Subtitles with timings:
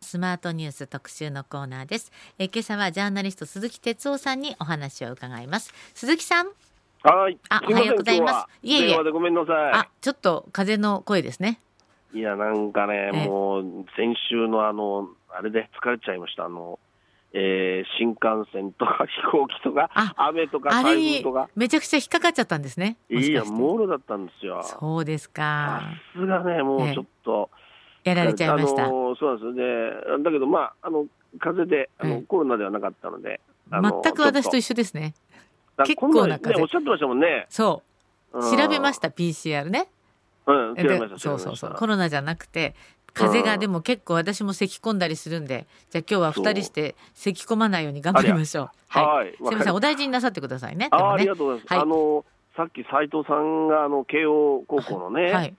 [0.00, 6.46] スマートニュース特集のコーナーですえ今朝はジャーナリスト鈴木哲夫さんにお話を伺います鈴木さん
[7.02, 7.38] はい。
[7.48, 11.60] あおはようございますいえいえ電話でごめんなさあちょっと風の声ですね
[12.14, 12.18] い。
[12.18, 13.64] いや、なんかね、ええもう、
[13.96, 16.46] 先週のあの、あれで疲れちゃいました。
[16.46, 16.78] あの、
[17.34, 21.48] えー新幹線とか飛行機とかあ、雨とか台風とか。
[21.54, 24.62] めちゃくちゃ引っかかっちゃったんですねいや、かしてもろだったんですよ。
[24.62, 25.82] さそうですか
[26.14, 27.50] すがね、もうちょっと。
[28.04, 30.22] やられちゃいました、あのそうなんですよね。
[30.24, 31.06] だけど、まあ、あの、
[31.38, 33.40] 風邪で、あの、ええコロナではなかったので。
[33.70, 35.14] 全く私と一緒ですね。
[35.76, 37.46] と結構な風ね、おっしゃってましたもんね。
[37.50, 37.82] そ
[38.32, 38.38] う。
[38.38, 38.56] うん。
[38.56, 38.98] 調べまし。
[38.98, 39.88] た PCR ね。
[40.46, 41.18] うん、調べでました。
[41.18, 41.74] そうそうそう。
[41.74, 42.74] コロナじゃなくて
[43.14, 48.70] 風がうんでも結構私も咳き込んだりするんでじゃあ今日は二人して咳き込まないように頑張りましょう。
[48.88, 49.34] はい、はい。
[49.36, 50.88] すみませんお大事になさってくださいね。
[50.90, 51.72] であねりがとうございます。
[51.72, 51.82] はい。
[51.82, 52.24] あの
[52.56, 55.54] さっき斉藤さんがあの慶応高校のね、はい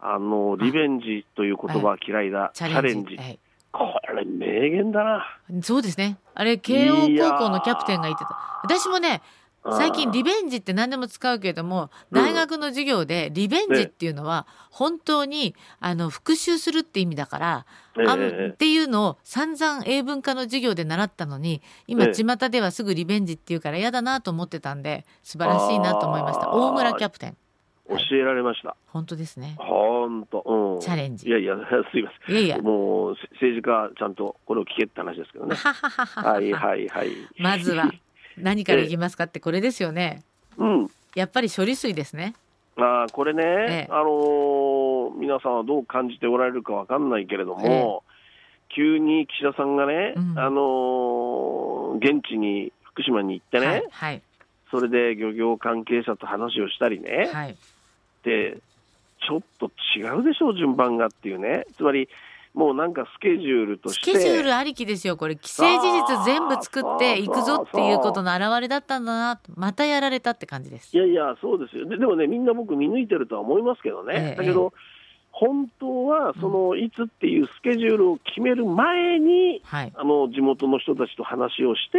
[0.00, 3.16] あのリベンジという言葉は嫌いだ、チャレンジ。
[3.16, 3.38] チはい。
[3.72, 5.40] これ名言だな。
[5.62, 6.18] そうですね。
[6.34, 8.60] あれ慶応高校のキャプテンが言ってた。
[8.64, 9.22] 私もね
[9.70, 12.22] 最近リベンジって何でも使うけれどもうん。
[12.22, 17.66] 大学の授業でリベンジっていうのは本当にあの復習するって意味だから
[18.06, 22.14] あっていうのを散々英文科の授業で習ったのに今ええ。
[22.14, 26.50] 巷ではすぐリベンジっていうから嫌だなと思ってたんで素晴らしいなと思いました。
[26.50, 27.36] 大村キャプテン
[27.88, 28.76] 教えられました。
[28.88, 30.80] 本当ですね本当、うん。
[30.80, 31.56] チャレンジいやいや、
[31.90, 32.36] すいません。
[32.36, 35.56] いやいやもうせ政治家ちゃんとこれを聞けって話ですけどね。
[35.56, 37.10] はいはいはい。
[37.38, 37.90] まずは
[38.36, 40.22] 何からいきますかってこれですよね
[40.56, 40.90] うん。
[41.14, 42.34] やっぱり処理水ですね
[42.76, 48.04] あーこれね、ええあのー皆さんはどう感じておられるかわかんないけれども、
[48.68, 54.22] 急に岸田さんがね、うんあのー現地に福島に行ってね、はいはい
[54.70, 57.56] それで漁業関係者と話をしたりね、はい
[58.24, 58.58] で
[59.26, 62.08] ちょっと違うでしょう、順番がっていうね、つまり
[62.54, 65.38] もうなんかスケジュールとスして、ケジュールありきですよこれ。
[65.40, 70.96] 既成事実全部作っていくぞっていうことの表れだったんだなまたやられたって感じです。
[70.96, 74.36] いやいや、そうですよ、ででもね、みんな僕、見抜いてるとは思いますけどね、ええ。
[74.36, 74.72] だけど、
[75.30, 79.92] 本当はそのいつっていうスケジュールを決める前に、はい。
[79.94, 81.98] あの地元の人たちと話をして、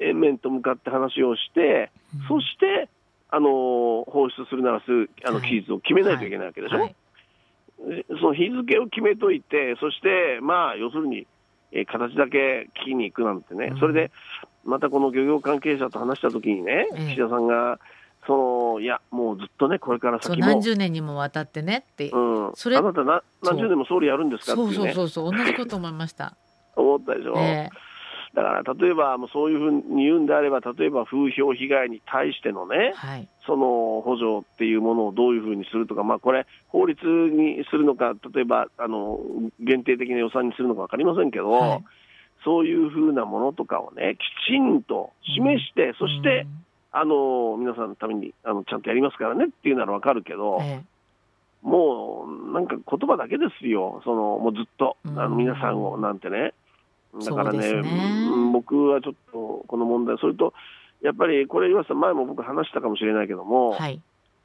[0.00, 0.12] ええ。
[0.12, 1.90] 面と向かって話をして、え
[2.28, 2.88] そして
[3.34, 5.48] あの放出するならすぐあのはい。
[5.48, 6.94] 期日を決めないといけないわけでしょ、はい。
[8.20, 11.26] その日付を決めといて、そして、まあ、要するに、
[11.72, 13.78] えー形だけ聞きに行くなんてね、うん。
[13.80, 14.10] それで
[14.64, 17.06] またこの漁業関係者と話したときにね、ええ。
[17.14, 17.80] 岸田さんが、
[18.26, 22.18] そのいや、もうずっとね、これから先も、何十年にもわたってねって、う
[22.50, 23.02] ん、それあなた
[23.42, 25.34] 何十年も総理やるんですかってそうそうそうそう。
[25.34, 26.36] 同じこと思いました。
[26.76, 27.34] 思ったでしょ？
[27.38, 27.70] え
[28.34, 33.28] だから例えば、もうそういうふうに言うんであれば、例えば風評被害に対してのねえ、はい。
[33.46, 39.20] その補助っていうものをどういうふうにするとか、まあ、これ、法律にするのか、例えばあの
[39.60, 41.84] 限定的な予算にするのか分かりませんけど、はい。
[42.44, 44.16] そういうふうなものとかをね、
[44.46, 46.46] きちんと示して、そして、
[46.90, 50.84] あの皆さんのためにあのちゃんとやりますからねっていうなら分かるけど、うんえ。
[51.62, 56.54] もうなんか言葉だけですよ、そのもうずっと、あのうん皆さんをなんてね。
[57.14, 58.28] だからねね。
[58.32, 60.52] うん僕はちょっとこの問題、それと
[61.02, 64.00] やっぱりこれ、岩瀬さん、前も僕話したかもしれないけども、えはい。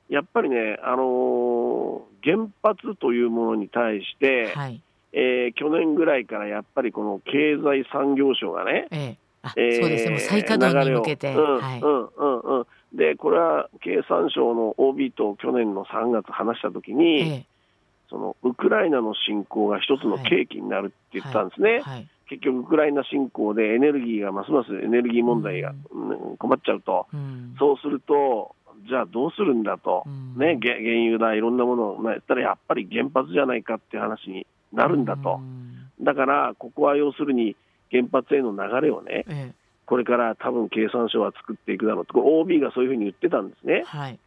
[0.10, 4.82] やっぱりね、あのー原発というものに対して、はい。
[5.14, 9.18] えー去年ぐらいからやっぱりこの経済産業省がね、ええ。
[9.44, 10.20] あ、えーそうですね。
[10.20, 11.34] 再稼働に向けて、
[12.94, 17.46] でこれは経産省の OB と去年の3月話したときに、え
[18.10, 26.38] そのウクライナの侵攻が一つの契機になるって言ったんですね、えはい結局、ウクライナ侵攻でエネルギーがますますエネルギー問題が、うん。
[26.38, 27.56] 困っちゃうと、うん。
[27.60, 28.56] そうすると、
[28.88, 30.38] じゃあどうするんだと、うん。
[30.38, 35.40] ね、げ原油だ、いろんなものを、まあ、やったらやっぱり原発じゃないかっていう話になるんだと。
[35.42, 36.06] う、ん。
[36.06, 37.56] だからここは要するに
[37.92, 39.54] 原発への流れをね、え
[39.86, 43.84] これから多分経産省は作っていくだろうと、OB がそういうふうに言ってたんですね。
[43.84, 44.20] え、はい、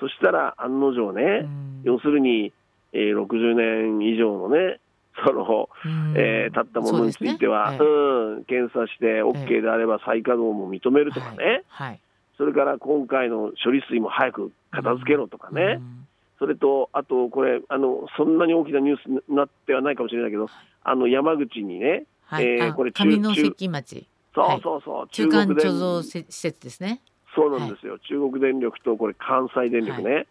[0.00, 1.82] そしたら案の定ね、うん。
[1.84, 2.52] 要するに、
[2.92, 4.80] えー60年以上のね、
[5.24, 6.14] そのうん。
[6.16, 8.36] えー経ったものについては、そうね。
[8.36, 12.00] うん、検査して OK であれば再稼働も認めるとかね、はいはい。
[12.36, 16.06] それから今回の処理水も早く片付けろとかね、うん。
[16.38, 20.48] それと、あとこれあの、そんなに大きなニュースになってはないかもしれないけど、
[20.84, 24.06] あの山口にね、はい、あえーこれ中上関町。
[24.34, 27.00] そうそうそう、中間電貯蔵施設ですね。
[27.34, 30.26] そうなんですよ、中国電力とこれ、関西電力ね、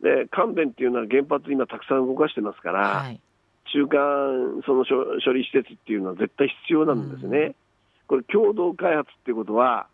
[0.00, 3.20] で関電っていうのは原発、今、たくさん動かしてますから、はい、
[3.72, 7.38] 中間その処処理施設っていうのは絶対必要なんですね。
[7.38, 7.54] うん
[8.08, 9.86] これ、共同開発っていうことは、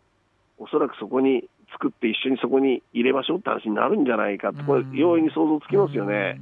[0.57, 1.43] おそらくそこに
[1.73, 6.39] 作って、一緒にそこに入れましょうって話になるんじゃないかと、これ、容易に想像つきますよね。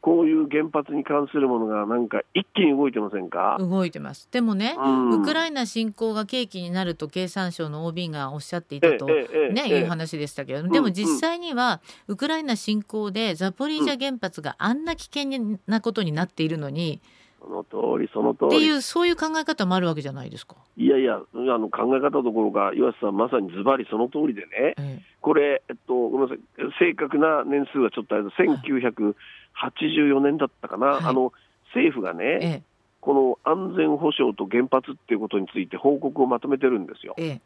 [0.00, 4.28] こういう原発に関するものがなんか一気に動いてませんか、動いてます。
[4.30, 9.06] でもね、うんウクライナ侵攻が契機になると経産省の OB がおっしゃっていたと。
[9.06, 17.00] ね、ええいう話でしたけど、んでも実際にはウクライナ侵攻でザポリージャ原発があんな危険なことになっているのに、
[17.40, 18.56] その通り、その通り。
[18.56, 20.56] っていうそういう考え方もあるわけじゃないですか。
[20.76, 26.38] いやいや、あの考え方どころか、岩瀬さん、まさにズバリその通りでね、えこれ、えっと、ごめんなさい、
[26.78, 31.04] 正確な年数はちょっとあれだ、1984年だったかな、はい。
[31.04, 31.32] あの
[31.74, 32.62] 政府がえね、え。
[33.00, 37.14] この安全保障と原発っていうことについて報告をまとめてるんですよ。
[37.16, 37.40] ええ。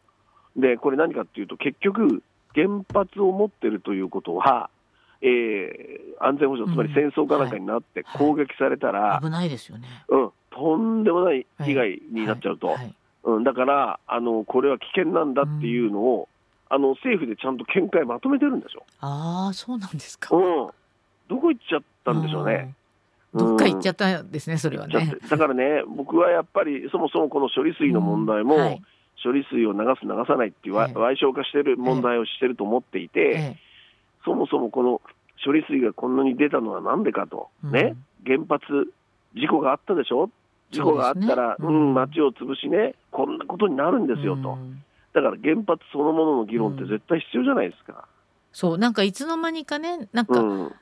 [0.56, 2.22] で、これ何かっていうと、結局、
[2.54, 4.70] 原発を持ってるということは、
[5.22, 8.18] えー安全保障、つまり戦争かなんかになってはい。
[8.18, 9.88] 攻撃されたら、危ないですよね。
[10.08, 12.76] うん、とんでもない被害になっちゃうと。
[13.24, 16.28] うん、だからあの、これは危険なんだっていうのを、
[16.68, 18.84] あの政府でちゃんと見解まとめてるんですよ。
[19.00, 20.34] ああ、そうなんですか。
[20.34, 20.42] うん、
[21.28, 22.74] どこ行っちゃったんでしょうね。
[23.32, 23.46] うん。
[23.46, 25.16] どっか行っちゃっったんですね、それはね。
[25.20, 28.80] てだからね、僕はやっぱりそもそもこの処理水の問題も、
[29.22, 33.58] 処理水を流す、流さないっていうわええ賠償化してる問題をしてると思っていて、ええ。
[34.24, 35.00] そもそもこの
[35.44, 38.62] 処理水がこんなに出たのはなんでかと、ね、原発、
[39.34, 40.30] 事故があったでしょ、
[40.70, 41.68] 事故があったら、うね。
[41.68, 44.52] うんん、町を潰しね、こんなことになるんですよと。
[44.52, 44.82] うん。
[45.12, 48.06] だから原発そのものの議論って絶対必要じゃないですか。
[48.52, 48.78] そう。
[48.78, 50.72] なんかいつの間にかねなんかうん、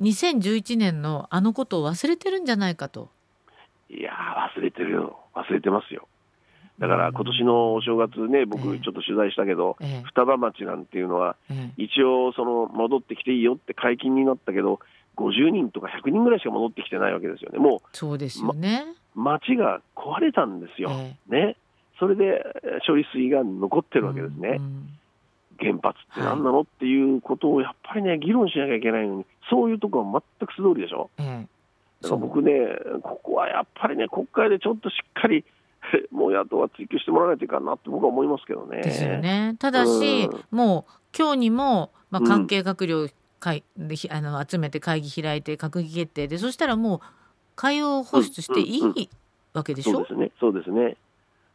[0.00, 3.10] 2011年のあのことを忘れてるんじゃないかと。
[3.88, 6.08] いやー、忘れてるよ、忘れてますよ。
[6.78, 11.82] だから今年のお正月ね、え僕、えちょっと取材したけど、え双葉町なんていうのは、ええ。
[11.82, 14.80] 一応、その戻ってきていいよって解禁になったけど、
[15.16, 18.84] 50人とか100人ぐらいしか戻ってきてないわけですよね、もそうですよね。
[19.16, 21.56] う町が壊れたんですよ、えね、
[21.98, 24.98] それでえー処理水が残ってえるわけですね、うん
[25.60, 31.10] 原発って何なのっていうことをやっぱりね、議論しなきゃいけないのに、そういうとこは全く素通りでしょ。
[31.18, 31.48] ええ。
[32.02, 32.52] だから僕ね、
[33.02, 35.44] ここはやっぱりね、国会でちょっとしっかり、
[36.10, 38.82] もう野党は追及してもらわないといかんなって僕は思いますけどね。
[38.82, 39.56] ですよね。
[39.58, 43.08] ただし、うんもう今日にも、まあ、うん関係閣僚
[43.40, 47.00] 会でひあの集めて会議開いて閣議決定でそしたらもう
[47.56, 49.08] 海洋放出していうんうんい
[49.54, 50.96] わけでしょ、そうですね、そうですね。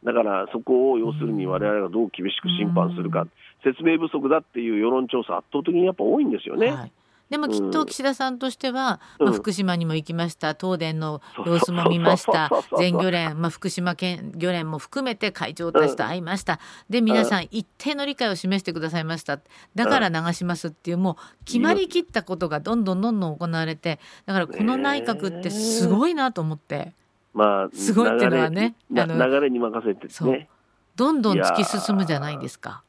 [0.02, 3.30] だからそこを要するに我々がどう厳しく審判するか、うん
[3.64, 6.70] 説明不足だっていう世論調査、圧倒的にやっぱ多いんですよね。
[6.70, 6.92] はい、
[7.30, 9.26] でもきっと岸田さんとしては、うん。
[9.26, 10.54] まあ、福島にも行きました。
[10.54, 12.50] 東電の様子も見ました。
[12.78, 19.40] 全漁連、まあ、福島県漁連も含めて会長たちと会いました、で皆さん一定の理解を示してくださいました。
[19.74, 26.92] だから流しますっていうもう決まりきったことがどんどんどんどん行われてだからこの内閣ってすごいなと思って。
[27.32, 30.48] まあ、すごいっていうのはね流れあの流れに任せてね、
[30.94, 32.83] どんどん突き進むじゃないですか。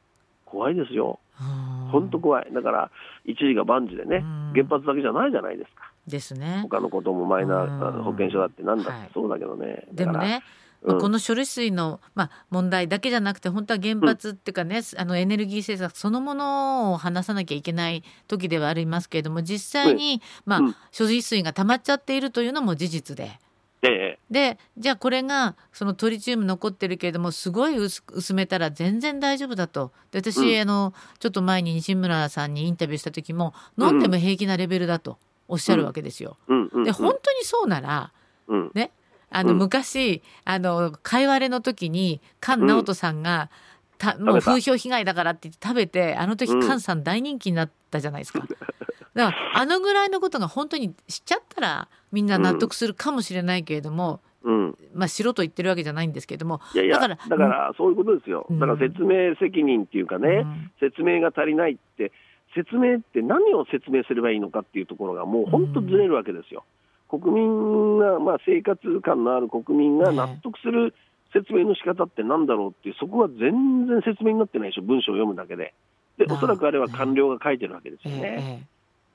[0.56, 2.90] 怖いですよ、うん本当怖い、だから
[3.24, 6.60] 一時が万事でねうん、原発だけじゃないじゃないですか、ですね。
[6.62, 7.80] 他のこともマイナうん。
[7.80, 9.06] ー保険証だってなんだっはい。
[9.06, 10.42] てそうだけどね、でもね、
[10.82, 23.38] この処理水の、まあ、問題だけじゃなくて本当は原発っていうかね、あのエネルギー政策そのものを話さなきゃいけない時ではありますけれども実際に、まあうん処理水が溜まっちゃっているというのも事実で。
[23.86, 29.92] ええでじゃあこれがそのトリチウム残ってるけれどもすごい薄薄めたら全然大丈夫だと。
[30.10, 30.60] で私、うん。
[30.60, 35.18] あのちょっと前に西村さんにインタビューした時も飲んでも平気なレベルだと
[35.48, 36.36] おっしゃるわけですよ。
[36.84, 38.12] で本当にそうなら
[38.48, 38.70] うん。
[38.74, 38.90] ね
[39.30, 39.58] あの、うん。
[39.58, 43.50] 昔あの貝割れの時に菅直人さんが、
[43.98, 44.16] た。
[44.18, 46.62] もう風評被害だからって言って食べてあの時うん。
[46.62, 48.46] 菅さん大人気になったじゃないですか。
[49.16, 54.78] だからあのぐらいのことが本当にしちゃったらみんな納得するかもしれないけれども、うん。
[54.94, 56.60] まあしろと言ってるわけじゃないんですけれども。
[56.74, 58.60] いやいや、だかだかららそういうことですよ、うん。
[58.60, 60.70] だから説明責任っていうかね、うん。
[60.78, 62.12] 説明が足りないって、
[62.54, 66.64] 説明って何を説明すればいいのかっていうところが、もう本当ずれるわけですよ。
[67.08, 70.94] 国民が、まあ、生活感のある国民が納得する
[71.32, 75.74] 説明の仕方ってなんだろうっていう、そこは全然説明になってないでしょ、文章を読むだけで。
[76.18, 78.66] で、おそらくあれは官僚が書いてるわけですええよね。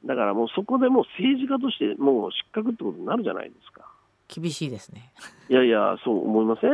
[0.03, 3.87] ええだからもうそこでもう政治家としてもう失格ってことになるじゃないですか。
[4.27, 5.11] 厳しいですね。
[5.49, 6.71] いやいや、そう思いません？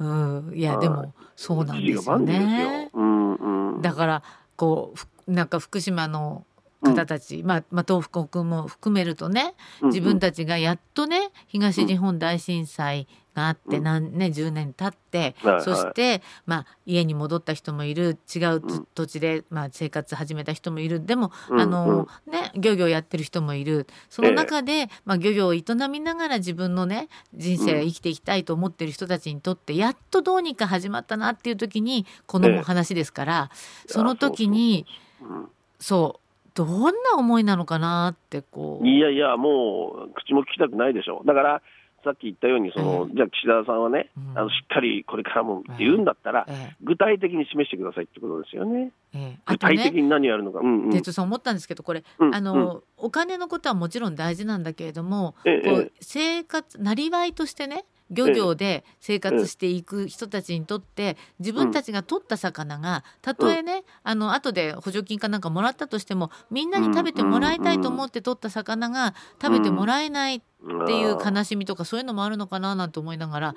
[0.00, 3.00] うん、いやはいでもそうなんですよねよ。。
[3.00, 3.34] うん
[3.74, 3.82] うん。
[3.82, 4.22] だから
[4.56, 6.44] こうふなんか福島の
[6.84, 13.84] 方たち、まあ、まあ東北国も含めるとね自分たちがやっとね東日本大震災があってうん。
[13.84, 15.62] 何、ね、10年経って、はいはい。
[15.64, 18.62] そして、まあ、家に戻った人もいる違う
[18.94, 21.04] 土地で、まあ、生活始めた人もいる。
[21.04, 23.86] でも、うんあのね、漁業やってる人もいる。
[24.08, 32.60] その中で、まあ、漁業を営みながら自分のね人生を生きていきたいと思ってる人たちにとってやっとどうにか始まったなっていう時にこのええ。
[32.62, 33.50] 話ですから、
[33.86, 34.86] その時に
[35.20, 35.48] うん。
[35.80, 36.23] そう
[36.54, 38.86] どんな思いなのかなってこう。
[38.86, 41.62] いやいや、もう口も聞きたくないでしょ、だから
[42.04, 44.38] さっき言ったように、そのじゃあ岸田さんはね、うん。
[44.38, 46.76] あのしっかりこれからもって言うんだったら、ええ。
[46.82, 49.38] 具体的に示してくださいってことですよね、ええ。
[49.46, 50.60] あ具体的に何やるのか。
[50.60, 50.90] うんうん。
[50.90, 57.84] 哲夫さん思ったんですけどこれ、うんあの、お金のことはもちろん大事なんだけれども、ええこう生活なりわいとしてね
[58.14, 73.54] 漁業で生活していく人たちにとって自分たちが取った魚がたとえね、あの後で補助金かなんかもらったとしてもみんなに食べてもらいたいと思って取った魚が食べてもらえないっていう悲しみとかそういうのもあるのかななんて思いながら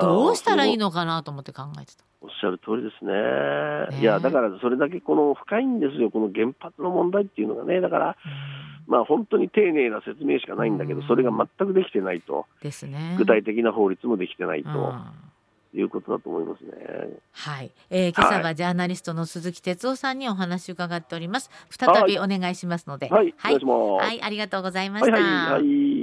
[0.00, 2.04] どうしたらいいののかなと思って考えてた。
[2.20, 3.12] おっしゃる通りですね
[3.96, 8.16] ねいや、だからそれだけこの深いんですよ、この原発の問題っていうのがね、だから、
[8.88, 13.14] まあ、本当に丁寧な説明しかないんだけど、うんそれが全くできてないと、ですね。
[13.18, 14.94] 具体的な法律もできてないうんと
[15.76, 16.72] いうことだと思いますね。
[17.32, 21.50] はい、えー、今朝はジャーナリストの鈴木哲夫さんにお話を伺っております。
[21.70, 24.06] 再びお願いしますので、はい、はいお願いします。
[24.06, 25.22] はい、ありがとうございまはい、した。
[25.22, 25.97] はい、はい。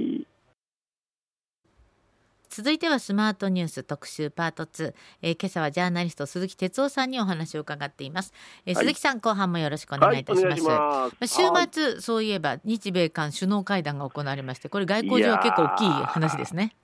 [2.55, 8.31] 続いてはスマートニュース特集パート2、えー、今朝はジャーナリスト鈴木哲夫さんにお話を伺っています、
[8.65, 8.85] えーはい。
[8.85, 11.35] 鈴木さん後半もよろしくお願いいたします,、はい、ます。
[11.35, 16.77] 週はい末そういえば日米韓首脳会談が行われましてこれ外交上は結構大きい話ですね。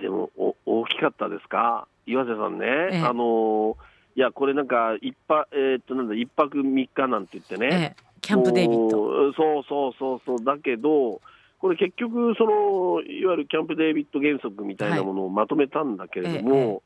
[0.00, 3.00] でもお大きかったですか、岩瀬さんね、ええ。
[3.02, 3.76] あの
[4.16, 9.32] いや、これなんか一泊、えーっとなんだ、一泊三日なんて言ってえね、えキャンプデイビッド。
[9.34, 11.20] そうそうそうそう、だけど、
[11.58, 16.80] これ結局その、いわゆるキャンプ・デービッド原則みたいなものをまとめたんだけれども、はいええ。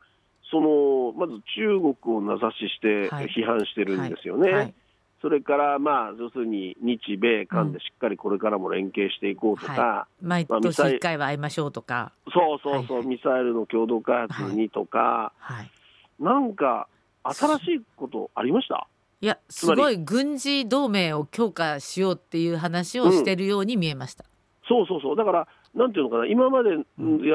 [0.51, 3.27] そのまず中国を名指ししてはい。
[3.27, 4.51] 批判してるんですよね。
[4.51, 4.75] はい。
[5.23, 13.05] それから、まあ、要するに日米韓でしっかりこれからも連携していこうとか、毎まあミサイ年一回は会いましょうとか、そうそうそう、はい。
[13.05, 15.71] はいミサイルの共同開発にとか、はい、
[16.19, 16.89] なんか
[17.23, 18.89] 新しいことありました？
[19.21, 24.25] いやすごい軍事同盟を強化しようっていう話をしてるように見えました、
[24.73, 26.85] そうそうそう、だから、なんていうのかな、今まで、ん。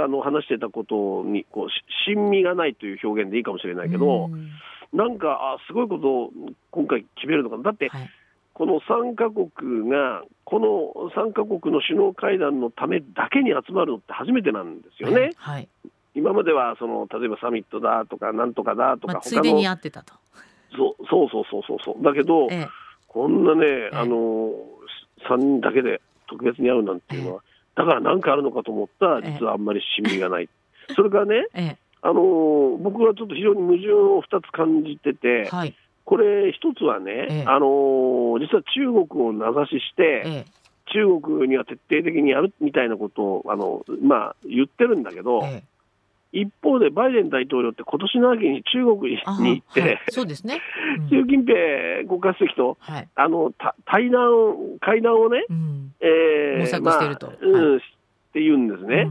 [0.03, 4.49] あの話してたことにこうし親身がないという表現でいいかもしれないけど、うん。
[4.93, 6.31] なんか、あすごいことを
[6.71, 8.09] 今回決めるのかな、だって、はい。
[8.53, 15.31] この3カ国が、この3カ国の首脳会談のためだけに集まるのって初めてなんですよね。
[15.37, 15.67] はい
[16.15, 20.15] 今まではその例えばサミットだとか、なんとかだとか、まあ、ついでにってたと、
[20.75, 22.67] そうそうそうそうそうそう、だけど、ええ。
[23.07, 24.51] こんなね、えあの
[25.29, 27.43] 3人だけで特別に会うなんていうのは、
[27.75, 29.31] だから何かあるのかと思ったら、ええ。
[29.39, 30.49] 実はあんまり親身がない。
[30.95, 35.75] それからね、えあの僕はちょっと非常に矛盾を2つ感じてえて、はい。
[36.05, 37.43] これ、一つはね、ええ。
[37.45, 40.45] あの実は中国を名指しして、ええ。
[40.93, 45.63] 中国には徹底的にやるみたいなことをあの、まあ、言ってるんだけど、ええ。
[46.31, 50.61] 一方でバイデン大統領って今年の秋に中国にあ行って、はい、そうですね、
[50.99, 51.09] うん。
[51.09, 53.07] 習近平国家主席とはい。
[53.15, 57.27] あのた対談、会談をね、うんえー模索してると。
[57.27, 57.79] まあうんはっ
[58.33, 59.09] て言うんですね、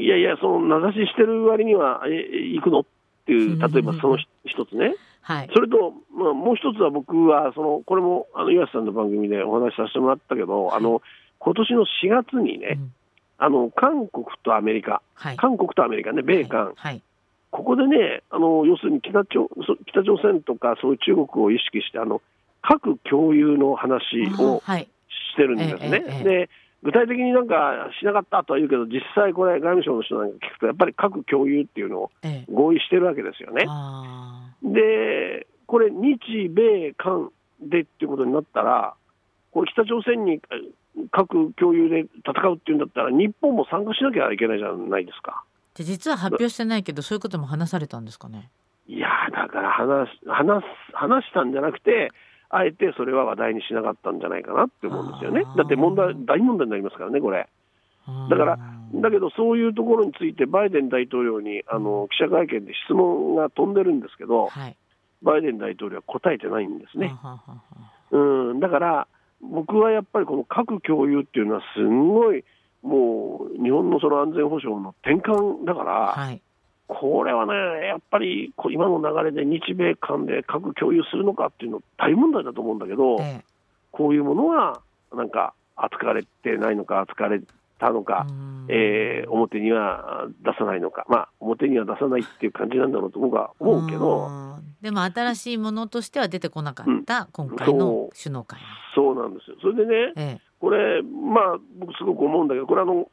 [0.00, 2.10] いやいや、その名指ししてる割には、え
[2.54, 2.84] 行くのっ
[3.26, 5.50] ていう、例えばそのひ一つね、はい。
[5.52, 11.02] それと、まあ、もう一つは僕はその、これもあの岩瀬さんの番組でお話しさせてもらったけど、あの
[11.38, 12.94] 今年の4月にね、うん。
[13.38, 15.36] あの韓国とアメリカ、はい。
[15.36, 17.02] 韓国とアメリカね、米韓、はい。
[17.50, 22.22] ここでね、あの要するに北朝そ北朝鮮とかそういう中国を意識して、あの
[22.62, 24.02] 核共有の話
[24.38, 24.88] をあはい
[25.32, 25.78] してるんですね。
[25.82, 26.50] ええええで
[26.82, 33.66] 具体的になんかしなかったとは言うけど、実際これ、外務省の人なんか聞くと、やっぱり核共有っていうのをええ合意してるわけですよね。
[33.68, 38.94] あで、これ、日米韓でっていうことになったら、
[39.52, 40.40] これ、北朝鮮にえ
[41.12, 45.44] 核共有で戦うっていうんだったら、日本も参加しなきゃいけないじゃないですか。
[45.76, 48.50] ーで実は発表してないけどそういうことも話されたんですかね？
[48.88, 52.10] いやーだから話す話す話したんじゃなくて、
[52.52, 55.42] あえてそれは話題にしなかったんじゃないかなって思うんですよね。
[55.56, 57.48] だって問題、大問題になりますからね、これ。
[58.28, 58.58] だから
[58.94, 64.76] だけど、そういうところについて、バイデン大統領にあの記者会見で質問が飛んでるんですけど、はい。
[65.22, 67.14] バイデン大統領は答えてないんですね。
[68.10, 69.08] うん、だから、
[69.40, 72.44] 僕はやっぱりこの核共有っていうのは、すんごい、
[72.82, 76.42] もう日本のその安全保障の転換だから、はい
[76.88, 83.44] これはね、やっぱり今の流れで日米間で核共有するのかっていうの、大問題だと思うんだけど、ええ。
[83.90, 84.80] こういうものは
[85.14, 87.40] なんか扱われてないのか、扱われ
[87.78, 88.66] たのか、うん。
[88.68, 94.62] えー表には出さないのか、まあ、表には出さないっていう感じなんだろうと僕は思うけど、ん。
[94.82, 98.60] でも新しいものとしては出てこなかった、今回の首脳会。
[98.94, 99.56] そうなんですよ。
[99.62, 100.40] それでね、ええ。
[100.60, 103.08] これ、まあ、僕、すごく思うんだけど、これあの、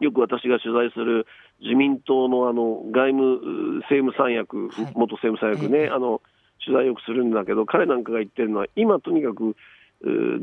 [0.00, 1.26] よく私が取材する
[1.60, 4.92] 自民党のあの外務政務三役、はい。
[4.94, 5.88] 元政務三役ね、ええ。
[5.88, 6.20] あの、
[6.64, 9.54] 取材よくするんだけど、彼なんかが言ってるのは、今とにかく、う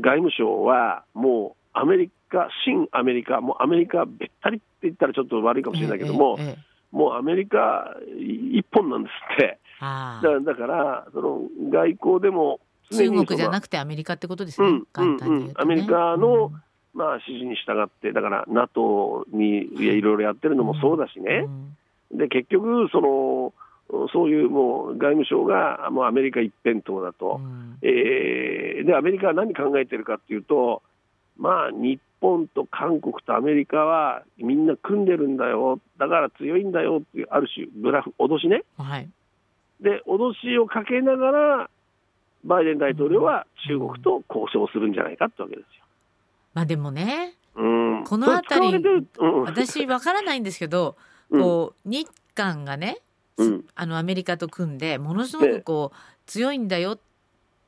[0.00, 6.56] 務省はもうアメリカ、新アメリカ、もうアメリカべったりって言ったらちょっと悪いかもしれないけども、え
[6.90, 9.58] もうアメリカ一本なんですって。
[9.80, 11.40] あだだから、その
[11.70, 12.60] 外交でも
[12.92, 15.36] あ中国じゃくなくてアメリカってことですね、うん簡単に言うと、ね。
[15.36, 21.46] うんうんアメリカのうんまあ、指示に従って、だから NATO にいろいろやってるのもそうだしね、
[22.10, 22.18] うん。
[22.18, 23.52] で結局その、
[24.12, 27.78] そういうもう外務省がもうアメリカ一辺倒だと、うん。
[27.82, 30.82] えーでアメリカは何考えてるかっていうと、
[31.36, 39.08] まあ、日本と韓国とアメリカはみんな組んでるんだよ、だから強いんだよっていう、ある種、ブラフ、脅しね、はい。
[39.80, 41.70] で脅しをかけながら、
[42.44, 45.84] バイデン大統領は中国と交渉するんじゃないかってわけですよ。
[46.54, 47.62] まあでもねう
[48.00, 50.96] ん、このあたりうん、私わからないんですけど、
[51.30, 51.40] うん。
[51.40, 52.98] こう日韓がね、
[53.36, 53.64] うん。
[53.74, 56.98] あのアメリカと組んでものすごくこう強いんだよっ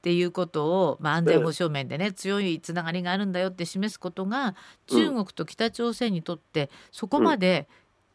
[0.03, 4.55] ていうことを、まあ、安全保障面でね強いつながりがあるんだよって示すことが
[4.87, 7.69] 中国と北朝鮮にとってそこまで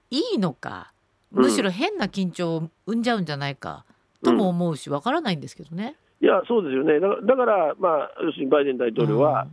[0.09, 0.93] いいのか、
[1.33, 1.43] うん。
[1.43, 3.86] むしろ変な緊張を生んじゃうんじゃないか
[4.24, 5.95] とも思うしわからないんですけどね。
[6.19, 9.47] いや、そうですよね、だから、だからまあ、要するにバイデン大統領は、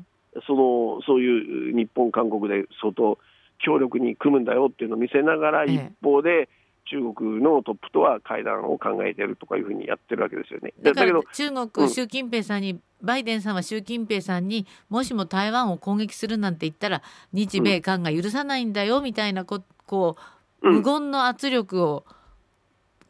[0.46, 3.18] そのそういう日本、韓国で相当
[3.58, 6.48] 強力に組むんだよっていうのを見せながら、ええ一方で
[6.86, 10.74] 中国のトップとは会談を考えてるとかいうふうにやってるわけですよね。
[10.82, 20.16] だからだけど、中うん国、習近平さんに、バイデンさんは習近平さんにもしも台湾を攻撃するなんて言ったら日米韓が許さないんだよみたいなここ
[20.62, 22.04] ううん無言の圧力を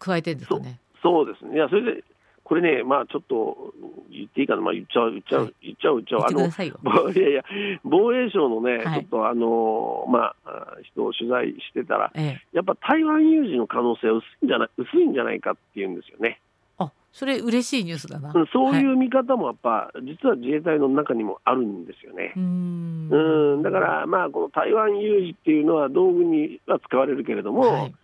[0.01, 0.81] 加えてるんですかね。
[1.03, 2.05] そうですね、いや、それで、
[2.45, 3.73] これね、まあちょっと
[4.11, 5.55] 言っていいかな、まあ、言っちゃう、言っちゃう、はい。
[5.63, 7.43] 言っちゃう、言っちゃう、あのいやいや、
[7.85, 9.01] 防衛省のね、はい。
[9.01, 16.39] ちょっとあのまあ、人を取材してたら、ええ、やっぱ台湾有事の可能性は薄いんじゃない薄いんじゃないかっていうんですよね。
[16.79, 18.33] あそれ嬉しいニュースだな。
[18.35, 22.35] うんそういはう見方もやっぱ、実は自衛隊の中にもあるんですよね。
[22.37, 22.39] う。
[22.39, 23.09] ーん。
[23.11, 27.95] うん、だから、まあ、この台湾有事っていうのは道具には使われるけれども、はい。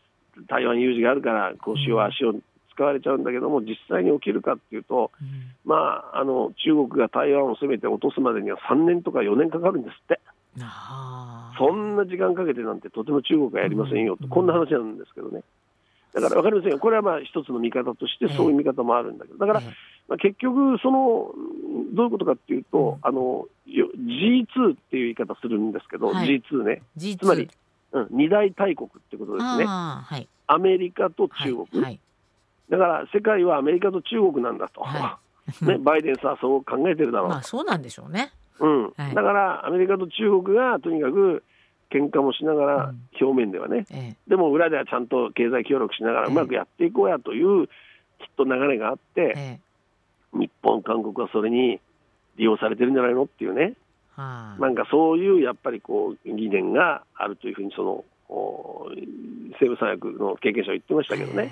[0.48, 2.34] 台湾有事があるから、こう塩足を
[2.80, 5.52] 使われちゃうんだけども、実際に起きるかっていうと、うん。
[5.66, 10.18] まあ、あの中国が台湾を攻めて落とすまでには3年とか4年かかるんですって、
[11.58, 14.30] そんな時間かけてなんてとても中国はやりませんよと、うん。
[14.30, 15.42] こんな話なんですけどね。
[16.14, 19.74] だから分かりませんよ、これはまあ一つの見方として、そういう見方もあるんだけど、だから、ええ。
[20.08, 21.32] まあ、結局、その
[21.92, 23.08] どういうことかっていうと、うん。
[23.08, 26.26] あのよ G2 っていう言い方するんですけど、はい。
[26.26, 27.50] G2 ね、G2 つまり、
[27.92, 30.26] うん、二大大国ってことですね、はい。
[30.46, 32.00] アメリカとはい中国、はい
[32.70, 35.18] だから世界はアメリカと中国なんだと、は
[35.62, 37.28] ね、バイデンさんはそう考えてるだろう。
[37.28, 38.30] とまあそうなんでしょうね。
[38.60, 38.82] うん。
[38.96, 39.14] はい。
[39.14, 41.42] だからアメリカと中国がとにかく
[41.90, 43.00] 喧嘩もしながら、うん。
[43.20, 44.16] 表面ではね、ええ。
[44.28, 46.32] でも裏ではちゃんと経済協力しながらええ。
[46.32, 47.72] うまくやっていこうやという、きっ
[48.36, 49.58] と流れがあって、え
[50.34, 50.38] え。
[50.38, 51.80] 日本、韓国はそれに
[52.36, 53.74] 利用されてるんじゃないのっていうね、
[54.14, 54.60] はあ。
[54.60, 58.86] なんかそういうやっぱりこう疑念があるというふうにその、お
[59.58, 61.50] 政務三役の経験者は言ってましたけどね。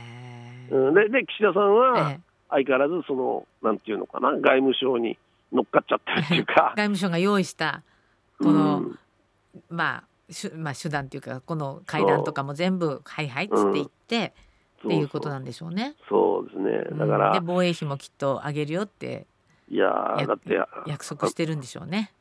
[0.69, 2.21] でで岸田さんはええ。
[2.51, 5.19] 相変わらずその、なんていうのかな、外務省に
[5.53, 6.73] 乗っかっちゃってるっていうか。
[6.77, 7.83] 外、務省が用意した
[8.39, 8.99] このうん。
[9.69, 14.35] まあしゅまあ、手段というかこの会談とかも全部「はいはい」っつって言って、
[14.87, 15.95] っていうことなんでしょうね。
[16.09, 19.27] そうですね、だから、うんで防衛費もきっと上げるよって
[19.71, 19.89] いや
[20.27, 22.13] だって、約束してるんでしょうね。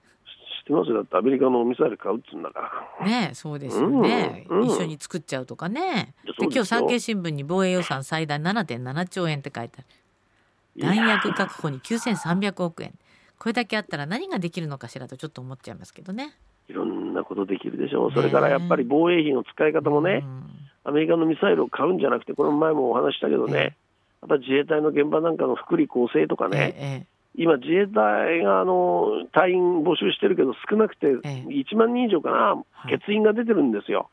[0.68, 3.06] 知ってますよ、だってアメリカのミサイル買うっつうんだから。
[3.06, 4.66] ねえそうですよね、うんうん。
[4.68, 6.14] 一緒に作っちゃうとかね。
[6.26, 9.88] で今日産経新聞に防衛予算最大7.7兆円って書いてある。
[10.80, 12.94] 弾薬確保に9300億円。
[13.40, 16.34] これだけあったら何ができるのかしらとちょっと思っちゃいますけどね。
[16.68, 20.24] いろんなことできるでしょう、それからやっぱり防衛費の使い方もね、
[20.84, 23.54] アメリカのミサイルを買うんじゃなくて、この前もお話ししたけどええ。
[23.54, 31.46] ね、やっぱり自衛隊の現場なんかの福利厚生とかうんね、ええ今、自衛隊があの隊員募集してるけど、少なくてええ。
[31.48, 32.92] 1万人以上かな、はい。
[33.00, 34.10] 欠員が出てるんですよ。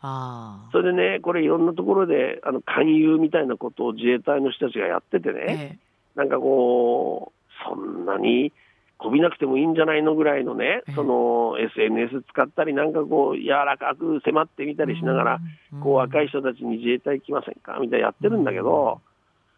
[0.72, 5.78] それでね、これ、いろんなところであの勧誘みたいなことを自衛隊の人たちがやっててね、ええ。
[6.16, 8.52] なんかこう、そんなに
[8.98, 15.40] こびなくてもいいんじゃないのぐらいのねええ、その SNS 使ったり、なんかこう、柔らかく迫ってみたりしながら、
[15.72, 15.80] うん。
[15.80, 17.78] こう若い人たちに自衛隊来ませんか？
[17.80, 19.00] みたいなやってるんだけど、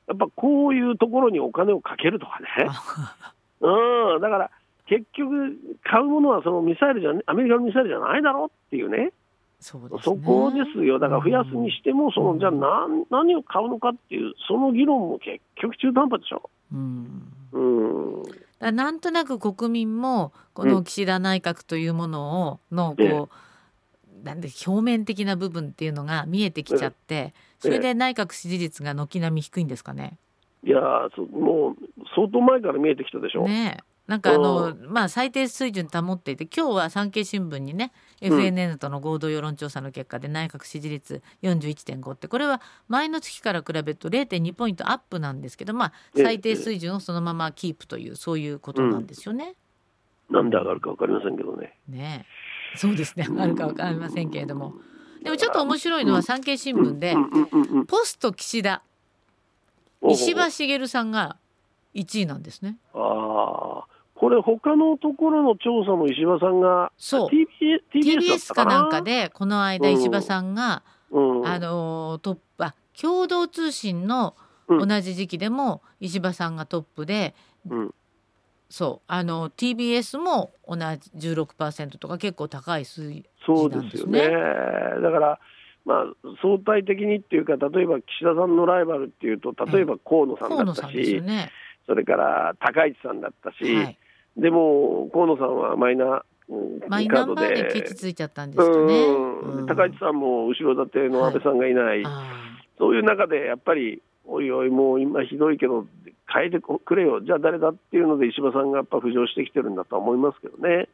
[0.06, 2.46] やっぱこういうところにお金をかけるとかね、
[3.60, 4.50] うん、だから
[4.86, 9.12] 結局、買うものはそのミサイルじゃ、アメリカのミサイルじゃないだろうっていうね、
[9.60, 10.00] そうですね。
[10.02, 16.50] そこですよ、だから増やすにしても、そのじゃあ何、何を買うのかっていう、その議論も結局中途半端でしょ。
[16.72, 17.32] うん。
[17.52, 18.22] うん。
[18.58, 23.10] だなんとなく国民もこの岸田内閣というものをのええ。
[23.10, 30.18] こうなんで表面的な部分っていうのが見えてきちゃってそれで内閣支持率が軒並み低いんですかね。
[30.66, 30.80] いや
[31.30, 31.76] もう
[32.14, 38.38] 相当前から見えてきたでしょ、ねなんかあの、まあ、最低水準保っていて今日は産経新聞にね、うん。
[38.38, 46.22] FNN との合同世論調査の結果で内閣支持率41.5ってこれは前の月から比べると0.2ポイントアップなんですけど、まあ、ええ。
[46.22, 49.56] 最低水準をそのままキープというそういうことなんですよね。
[50.30, 51.76] なんで上がるか分かりませんけどね。
[51.88, 52.26] ね
[52.74, 52.78] え。
[52.78, 53.26] そうですね。
[53.38, 54.74] あるか分かりませんけれども。
[55.20, 57.22] でもちょっと面白いのは産経新聞でうん。
[57.24, 57.48] うん。
[57.50, 57.62] うん。
[57.78, 57.86] うん。
[57.86, 58.84] ポスト岸田
[60.10, 61.36] 石破茂さんが
[61.94, 62.78] 1位なんですね。
[62.94, 67.28] ああ、これ、他のところの調査も石破さんが、そう。
[67.28, 68.82] TBS, TBS かな？
[68.82, 74.34] んか、でこの間石破さんが、うん、あのートップあ共同通信の
[74.68, 74.88] うん。
[74.88, 77.36] 同じ時期でも石破さんがトップで、
[77.70, 77.94] うん。
[78.68, 79.04] そう。
[79.06, 84.26] あの TBS も同じ16%とか結構高い数そうなんですですよね。
[84.26, 84.34] ね。
[85.02, 85.38] だから、
[85.86, 86.04] まあ、
[86.42, 91.50] 相対的にっていうか、例えば岸田さんのライバルっていうと、例えば河野さんだったし、ね。
[91.86, 93.98] それから高市さんだったし、はい、
[94.36, 99.06] でも河野さんはマイナうんマイカードナンバーでで、ケチついちゃったんですかね。
[99.66, 105.86] 高市さんも後ろ盾の安倍さんがいない、あそういう中でやっぱり、おいおい、もう今ひどいけど、
[106.32, 110.88] 変えてくれよ、じゃあ誰だっていうので、石破さんがやっぱ浮上してきてるんだとは思いますけどね、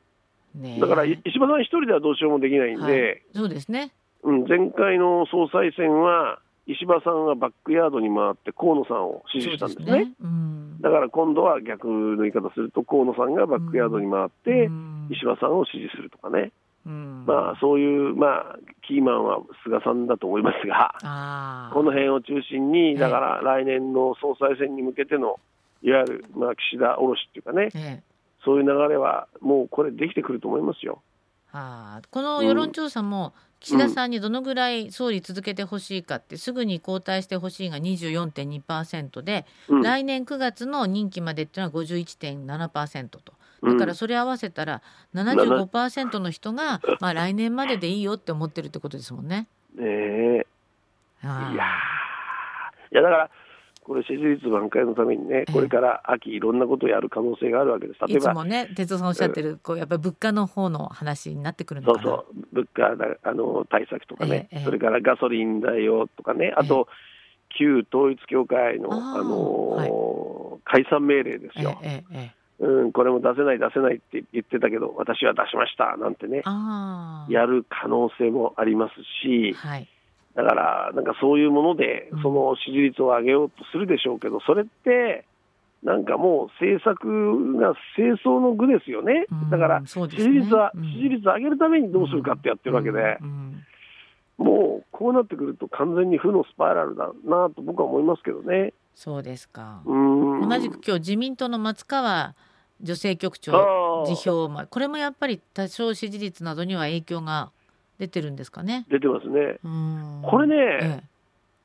[0.58, 0.80] ーねえ。
[0.80, 3.22] だから石破さん一人ではどうしようもできないんで、はい。
[3.34, 3.92] そうですね。
[4.22, 10.12] うん、前回の総裁選は、石破さんがバックヤードに回って河野さんを支持したんですね。
[10.22, 10.80] うん。
[10.80, 15.08] だから今度は逆の言い方すると、河野さんがバックヤードに回って、うん。
[15.10, 16.52] 石破さんを支持するとかね、
[16.86, 17.24] うん。
[17.26, 25.40] まあ、そういう、まあ、キーマンは菅さんだと思いますが、この辺を中心に、えだから来年の総裁選に向けての、
[25.82, 28.02] いわゆる、まあ、岸田卸しっていうかね、ええ。
[28.44, 31.02] そういう流れは、もうこれ、できてくると思いますよ。
[31.52, 32.06] あー。
[32.10, 39.82] この世論調査も岸田さんにどのぐらい総理続けてほしいかってすぐに交代してほしいが24.2%で、うん。
[39.82, 43.20] 来年9月の任期までっていうのは51.7%と
[43.62, 44.82] だからそれ合わせたら
[45.14, 49.46] 75%の人が、まあ、来年まででいいよって思ってるってことですもんね。
[49.76, 50.46] うんねえ
[51.22, 51.54] いやー。
[51.54, 51.56] い
[52.96, 53.30] やだから、
[53.84, 58.00] これ、支持率挽回のためにね、これから秋、いろんなことをやる可能性があるわけです。
[58.06, 61.82] 例えば、いつもね哲夫さんおっしゃってるこうやっぱり物価の方の話になってくる。
[61.82, 66.86] そうそう、物価だあの対策とかね、それからガソリン代用とかね、あと、
[67.58, 76.42] 旧統一教会の、あの解散命令ですえよ、えええうん、これも出せない、出せないって言ってたけど、私は出しましたなんてね、
[77.28, 78.94] やる可能性もあります
[79.26, 79.88] し、はい
[80.34, 85.26] だから、なんかそういうものでうん、その支持率を上げようとするでしょうけど、それって、
[85.82, 89.26] なんかもう政策が清掃の具ですよね。
[89.30, 90.84] うん、だから支持率は、うん。
[90.84, 93.18] 支持率上げるためにどうするかってやってるわけで、
[94.38, 98.72] もうこうなってくると、完全に負のスパイラルだなと僕は思いますけどね。
[98.94, 99.82] そうですか。
[99.84, 100.48] うん。
[100.48, 102.34] 同じく今日自民党の松川
[102.80, 107.52] 女性局長辞表まあこれもやっぱり多少支持率などには影響が
[108.02, 108.84] 出てるんですかね。
[108.90, 109.58] 出てますね。
[109.62, 110.22] うん。
[110.24, 111.02] これねえ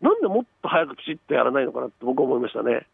[0.02, 2.86] なんでもっと早くきちっとやらないのかなって僕は思いましたね。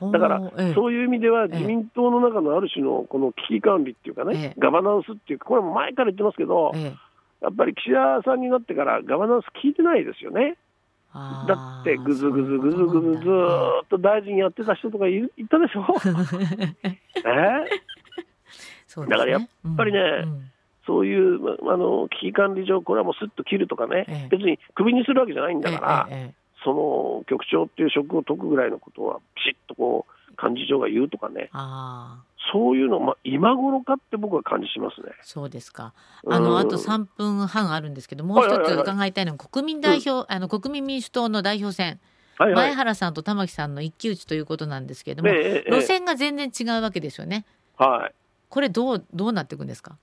[0.00, 0.74] えだからええ。
[0.74, 1.56] そういう意味では、ええ。
[1.56, 4.60] 自民党の中のある種のこの危機管理っていうかね、ええ。
[4.60, 6.84] ガバナンスっていうか、これも前から言ってますけど、ええ。
[7.42, 10.56] やっぱり岸田さんになってからガバナンス聞いてないですよね。
[11.12, 15.84] だって、ぐずぐずぐずぐずずーっと大臣やってた人とかいたでしょ？
[16.84, 16.88] え？
[16.88, 16.96] ね。
[19.08, 20.50] だからやっぱりねうん
[20.88, 24.28] そういうまあの危機管理上、これはもうすっと切るとかね、ええ。
[24.30, 26.32] 別にクビにするわけじゃないんだから、え
[26.64, 31.50] その局長っていう職を解くぐらいのことは、きちっとこう幹事長が言うとかね、
[32.52, 35.12] そういうの、まあ、今頃かって僕は感じしますね。
[35.22, 35.92] そうですか。
[36.26, 36.58] あの、うん。
[36.58, 42.00] あと3分半あるんですけど、もう一つ伺いたいのは、国民代表、あの、国民民主党の代表選、
[42.38, 42.66] はいはい。
[42.68, 47.44] 前原さんと玉木さんの一騎打ちということなんですけれども、ええええ路線が全然違うわけですよね。
[47.76, 48.10] は
[48.48, 49.98] これどう、どうなっていくんですか？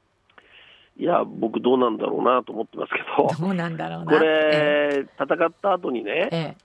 [0.98, 4.14] い、いや、僕、どうなんだろうなと思ってますけど、どうなんだろうな。
[4.14, 6.56] これ、戦った後にね、ええ。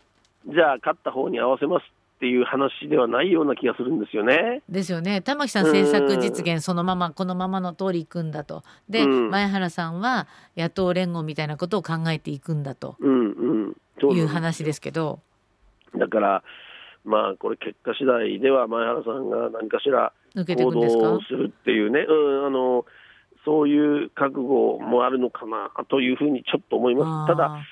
[0.49, 4.63] えじゃあ、勝った方に合わせますっていう話ではないような気がするんですよね。
[4.69, 5.21] えですよね。
[5.21, 8.63] 玉木さん政策実現そのまま、このままの通りいくんだと。
[8.89, 9.31] で、うん。
[9.31, 12.97] 前原さんは野党連合みたいなことを考えていくんだと。
[13.01, 15.21] うんうん、いう話ですけど、
[15.95, 16.43] だから、
[17.05, 21.03] まあ、これ、結果次第では、前原さんが何かしら抜けてい行くんですか？
[21.03, 22.85] 動するっていうね、うん、あの
[23.45, 27.35] そういう覚悟もあるのかなというふうにちょっと思います。
[27.35, 27.63] ただ、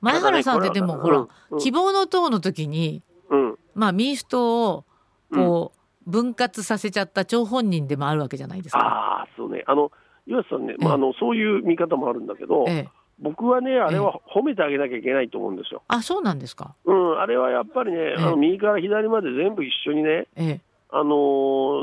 [0.00, 4.84] 前原さんってでも、ほら、うん希望の党の時に、うん、まあ、民主党を
[5.32, 5.72] こ
[6.06, 8.78] う、分割させちゃった張本人でもあるわけじゃないですか。
[8.78, 9.90] ああ、そうね、あの
[10.26, 10.92] 岩瀬さんね、まあ、え。
[10.92, 15.82] えあのそういう見方もあるんだけど、ええ、僕はね、あれは褒めてあげなきゃいけないと思うんですよ。
[15.88, 16.74] あそうなんですか。
[16.84, 18.14] うん、あれはやっぱりね、え。
[18.16, 20.60] あの右から左まで全部一緒にね、ええ、
[20.90, 21.14] あの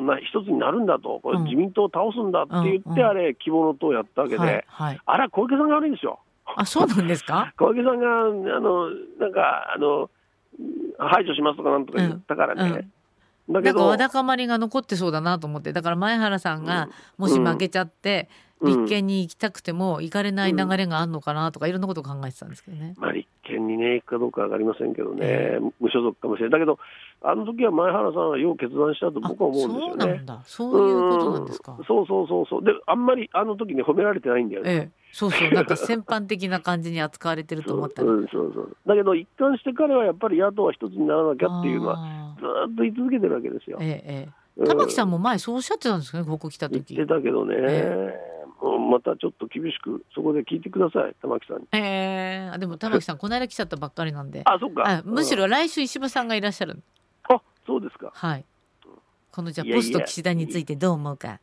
[0.01, 1.43] ーな一つになるんだと、これ、うん。
[1.45, 3.05] 自民党を倒すんだって言って、うんうん。
[3.05, 4.99] あれ、希望の党をやったわけで、はいはい。
[5.05, 6.19] あれは小池さんが悪いんですよ。
[6.55, 7.53] あ、そうなんですか？
[7.57, 8.21] 小池さんが、
[8.57, 8.89] あの
[9.19, 10.09] なんか、あの
[10.97, 12.87] 排除しますとかなんとか言ったからね。
[13.49, 22.93] だけど、なんかわだかまりが残ってそうだなと思って、だから前原さんがもし負けちゃって、うん立憲に行きたくても行かれない流れがあるのかなとかいろんなことを考えてたんですけどね。
[22.97, 26.59] まあ、立憲にね、行くかどうかわかりませんけどね、え無所属かもしれない。
[26.59, 26.79] だけど、
[27.21, 29.87] あの時は前原さんはよう決断したと僕は思うんですよね。
[29.87, 30.41] そうなんだ。
[30.45, 31.83] そういうことなんですかう。
[31.85, 32.63] そうそうそうそう。
[32.63, 34.71] で、あんまりあの時に褒められてないんだよね。
[34.71, 38.07] ええ、そうそう、なんか先般的な感じに扱われてると思ったら。
[38.07, 43.83] そうそうそうだけど、一貫して彼はやっぱり野党は一つにならなきゃっていうのは、あずーっと言い続けてるわけですよー。
[43.83, 44.01] え
[44.57, 46.95] え、玉木さんも前そうおっしゃってたんですかね、ここ来た言っ時。
[46.95, 48.24] てたけどね、え
[48.85, 51.67] またちょっと厳しく、そこで聞いてください、玉木さんに。
[51.73, 54.41] ええあでも玉木さんこの間来ちゃったばっかりなんで。
[54.45, 54.83] あ、そっか。
[54.87, 56.81] あむしうんろ来週石破さんがいらっしゃる。
[57.29, 58.11] あそうですか。
[58.13, 58.45] はい。
[59.31, 61.39] このじゃポスト岸田についてどう思うか。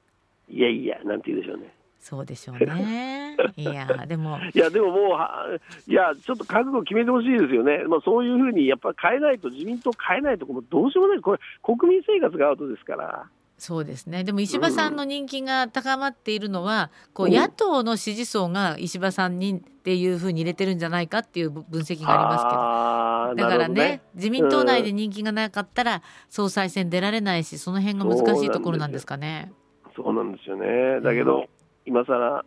[0.48, 1.74] いやいや、なんて言うでしょうね。
[2.02, 3.36] そうでしょうね。
[3.56, 5.46] いやでもいや、でももうは、
[5.86, 13.26] いや、ちょっと覚悟決めてほしいですよね、まあ、そういうふうにやっぱり変えないと、自民党変えないと、どうしようもない、これ、国民生活がアウトですから。
[13.62, 14.24] そうですね。
[14.24, 17.32] でも石破さんの人気が高まっているのは、こううん。
[17.32, 23.48] 野党の支持層が石破さんにっていうふうに入れてるんじゃないかっていう分析がありますけど。
[23.48, 29.52] だからねなるほど自民党内で人気がなかったら総裁選出られないしその辺が難しいところなんですかね。
[29.94, 31.46] そうなんですよね、だけど、
[31.86, 32.44] 今さら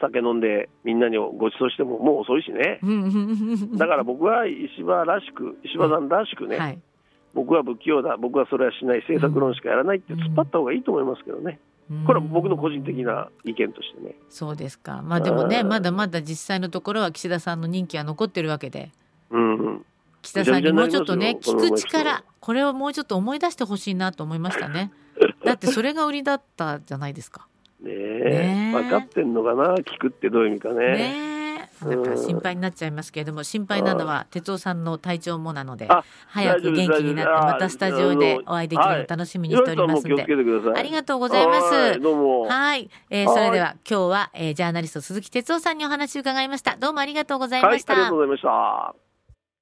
[0.00, 2.80] 酒飲んで、みんなにご馳走してももう遅いしね、
[3.76, 6.78] だから僕は石破らしく、石破さんらしくね、はい、
[7.34, 11.60] 僕は不器用だ、僕はそれはしない、政策論しかやらないって突っ張った方がいいと思いますけどね、
[12.06, 14.14] これは僕の個人的な意見としてね。
[14.28, 15.02] そうですか。
[15.02, 18.90] まあでもねうんまだまだ実際のところは岸田さんの任期は残ってるわけで。
[19.30, 19.86] うんうん。
[20.22, 24.92] 岸田さんにもうちょっとね聞く力これをもうちょっと思い出してほしいなと思いましたね。
[25.44, 27.48] だってそれが売りだったじゃないですか。
[27.82, 27.94] ねえ。
[27.94, 28.82] ねえ。
[28.82, 30.74] 分かってんのかな、聞くってどういう意味かね。
[30.76, 31.39] ねえ
[31.84, 40.22] なんか心配になっちゃいますけれども心配なのは哲夫さんの体調もなのであ早く元気になってまたスタジオでお会いできるのを楽しみにしておりますんで。
[40.22, 41.74] ありがとうございます。
[41.74, 43.34] はいえーはい。
[43.34, 46.76] それでは今日は、えージャーナリスト鈴木哲夫さんにお話を伺いました。
[46.76, 49.09] どうもありがとうございはい、ました、ありがとうございました。